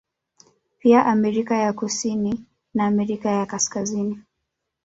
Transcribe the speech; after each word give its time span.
Pia 0.79 1.05
Amerika 1.05 1.55
ya 1.55 1.73
kusini 1.73 2.45
na 2.73 2.85
Amerika 2.87 3.29
ya 3.29 3.45
Kaskazini 3.45 4.19